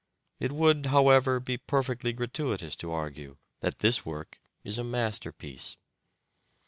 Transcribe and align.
It 0.39 0.51
would, 0.51 0.87
however, 0.87 1.39
be 1.39 1.57
perfectly 1.57 2.11
gratuitous 2.11 2.75
to 2.77 2.91
argue 2.91 3.37
that 3.59 3.77
this 3.81 4.03
work 4.03 4.41
is 4.63 4.79
a 4.79 4.83
masterpiece. 4.83 5.77